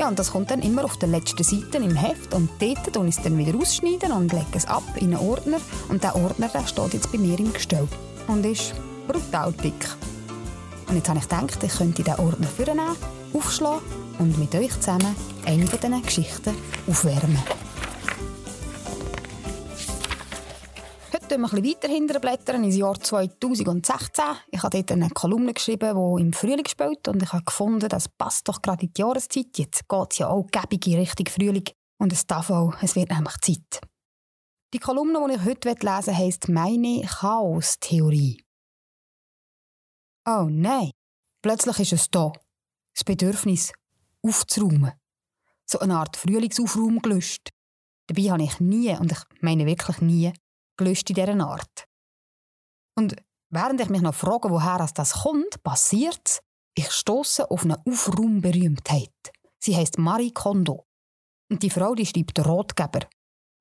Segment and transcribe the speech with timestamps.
[0.00, 3.06] Ja, und das kommt dann immer auf der letzten Seite im Heft und dort und
[3.06, 5.58] ich es dann wieder ausschneiden und lege es ab in einen Ordner
[5.90, 7.86] und der Ordner der steht jetzt bei mir im Gestell
[8.26, 8.72] und ist
[9.06, 9.74] brutal dick.
[10.88, 12.96] Und jetzt habe ich gedacht, ich könnte diesen Ordner vornehmen,
[13.34, 13.82] aufschlagen
[14.18, 16.54] und mit euch zusammen eine von diesen Geschichten
[16.88, 17.42] aufwärmen.
[21.30, 24.24] Heute wir ein bisschen weiter hinterblättern ins Jahr 2016.
[24.50, 28.08] Ich habe dort eine Kolumne geschrieben, die im Frühling spielt und ich habe gefunden, das
[28.08, 29.56] passt doch gerade in die Jahreszeit.
[29.56, 33.36] Jetzt geht es ja auch in Richtung Frühling und es darf auch, es wird nämlich
[33.42, 33.80] Zeit.
[34.74, 38.42] Die Kolumne, die ich heute lesen will, heisst «Meine Chaos-Theorie».
[40.26, 40.90] Oh nein,
[41.42, 42.32] plötzlich ist es da.
[42.92, 43.72] Das Bedürfnis,
[44.26, 44.94] aufzuräumen.
[45.64, 47.50] So eine Art Frühlingsaufraum gelöscht.
[48.08, 50.32] Dabei habe ich nie, und ich meine wirklich nie,
[50.80, 51.84] gelöscht in dieser Art.
[52.96, 53.16] Und
[53.50, 56.42] während ich mich noch frage, woher das kommt, passiert
[56.74, 59.32] ich stoße auf eine Aufraumberühmtheit.
[59.58, 60.86] Sie heißt Marie Kondo.
[61.50, 63.06] Und die Frau die schreibt Rotgeber.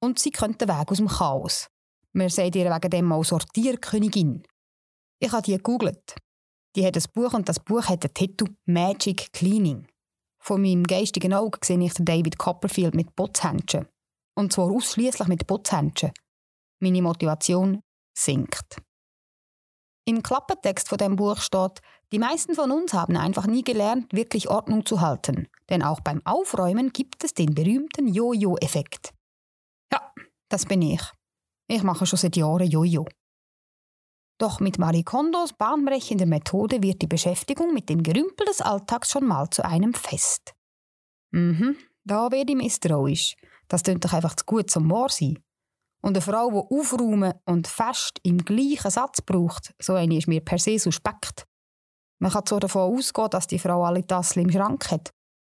[0.01, 1.67] Und sie kennt den Weg aus dem Chaos.
[2.13, 4.43] Wir sagen ihr wegen dem mal Sortierkönigin.
[5.19, 6.15] Ich habe die gegoogelt.
[6.75, 9.87] Die hat ein Buch und das Buch hat den Titel Magic Cleaning.
[10.41, 13.87] Von meinem geistigen Auge sehe ich David Copperfield mit Putzhändchen.
[14.35, 16.11] Und zwar ausschließlich mit Putzhändchen
[16.79, 17.81] meine Motivation
[18.17, 18.81] sinkt.
[20.05, 24.49] Im Klappentext von dem Buch steht, die meisten von uns haben einfach nie gelernt, wirklich
[24.49, 25.47] Ordnung zu halten.
[25.69, 29.13] Denn auch beim Aufräumen gibt es den berühmten Jojo-Effekt.
[29.93, 30.11] Ja,
[30.49, 31.01] das bin ich.
[31.67, 33.05] Ich mache schon seit Jahren Jojo.
[34.39, 39.27] Doch mit Marie Kondos bahnbrechender Methode wird die Beschäftigung mit dem Gerümpel des Alltags schon
[39.27, 40.53] mal zu einem Fest.
[41.31, 43.35] Mhm, da werde ich misstrauisch.
[43.67, 45.37] Das klingt doch einfach zu gut zum wahr sein.
[46.01, 50.41] Und eine Frau, die aufräumen und fest im gleichen Satz braucht, so eine ist mir
[50.41, 51.45] per se suspekt.
[52.21, 55.11] Man kann zwar davon ausgehen, dass die Frau alle Tassen im Schrank hat,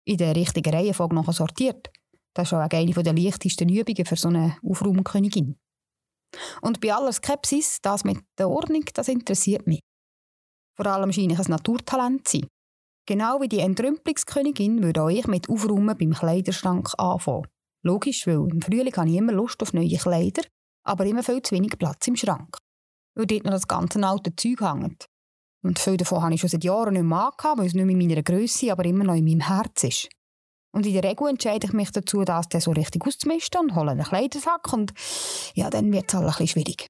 [0.05, 1.89] in der richtigen Reihenfolge noch sortiert.
[2.33, 5.57] Das ist auch eine der leichtesten Übungen für so eine Aufraumkönigin.
[6.61, 9.81] Und bei aller Skepsis, das mit der Ordnung, das interessiert mich.
[10.77, 12.47] Vor allem scheine ich ein Naturtalent zu sein.
[13.05, 17.47] Genau wie die Entrümpelungskönigin würde auch ich mit Aufräumen beim Kleiderschrank anfangen.
[17.83, 20.43] Logisch, weil im Frühling habe ich immer Lust auf neue Kleider,
[20.85, 22.57] aber immer viel zu wenig Platz im Schrank.
[23.15, 25.05] Weil dort noch das ganze alte Zeug hängt.
[25.63, 27.95] Und viel davon habe ich schon seit Jahren nicht mehr angehabt, weil es nicht mehr
[27.95, 30.09] in meiner Größe, aber immer noch in meinem Herz ist.
[30.71, 33.91] Und in der Regel entscheide ich mich dazu, das dann so richtig auszumisten und hole
[33.91, 34.93] einen Kleidersack und
[35.55, 36.87] ja, dann wird es halt ein schwierig.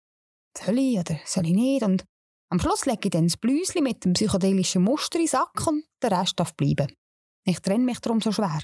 [0.57, 1.83] Soll ich oder soll ich nicht?
[1.83, 2.03] Und
[2.51, 5.85] am Schluss lege ich dann das Blüsli mit dem psychedelischen Muster in den Sack und
[6.01, 6.91] der Rest darf bleiben.
[7.45, 8.61] Ich trenne mich darum so schwer.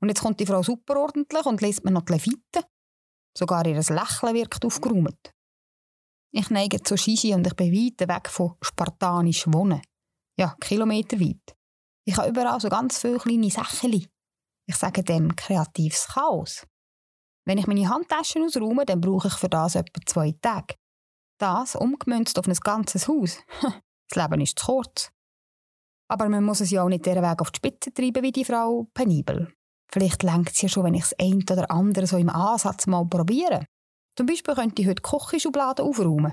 [0.00, 2.64] Und jetzt kommt die Frau superordentlich und liest mir noch die Leviten.
[3.36, 5.32] Sogar ihr Lächeln wirkt aufgeräumt.
[6.32, 9.82] Ich neige zu Shishi und ich bin weit weg von spartanisch Wohnen.
[10.38, 11.56] Ja, kilometerweit.
[12.06, 14.06] Ich habe überall so ganz viele kleine Sachen.
[14.66, 16.66] Ich sage dem kreatives Chaos.
[17.46, 20.74] Wenn ich meine Handtaschen ausräume, dann brauche ich für das etwa zwei Tage.
[21.38, 23.38] Das umgemünzt auf ein ganzes Haus.
[24.10, 25.10] Das Leben ist zu kurz.
[26.10, 28.44] Aber man muss es ja auch nicht der Weg auf die Spitze treiben wie die
[28.44, 29.54] Frau Penibel.
[29.94, 33.06] Vielleicht lenkt es ja schon, wenn ich das eine oder andere so im Ansatz mal
[33.06, 33.64] probiere.
[34.16, 36.32] Zum Beispiel könnte ich heute Küchenschubladen aufräumen.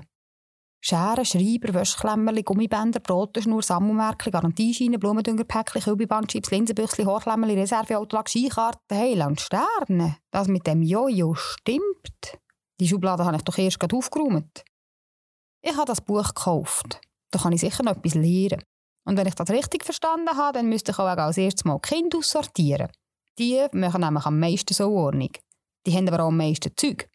[0.84, 9.40] Scheren, Schreiber, Wäschklemmerli, Gummibänder, Brotenschnur, Sammelmärkli, Garantiescheine, Blumendüngerpäckli, Kühlbibandchips, Linsenbüchsli, Horklemmerli, Reserveautolag, Skikarten, Heil und
[9.40, 10.16] Sterne.
[10.32, 12.40] Das mit dem Jojo stimmt.
[12.80, 14.64] Die Schublade habe ich doch erst gerade aufgeräumt.
[15.64, 17.00] Ich habe das Buch gekauft.
[17.30, 18.64] Da kann ich sicher noch etwas lernen.
[19.04, 22.12] Und wenn ich das richtig verstanden habe, dann müsste ich auch als erstes mal Kind
[22.16, 22.90] aussortieren.
[23.38, 25.30] Die machen nämlich am meisten so Ordnung.
[25.86, 27.08] Die haben aber auch am meisten Zeug.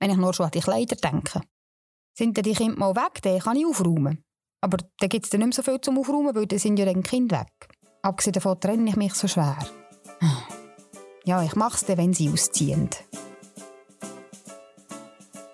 [0.00, 1.40] Wenn ich nur schon an die Kleider denke.
[2.16, 4.24] Sind die Kinder mal weg, dann kann ich aufräumen.
[4.62, 6.84] Aber dann gibt es dann nicht mehr so viel zum Aufräumen, weil dann sind ja
[6.84, 7.68] dann Kinder weg.
[8.02, 9.58] Abgesehen davon trenne ich mich so schwer.
[11.24, 12.88] Ja, ich mache es dann, wenn sie ausziehen.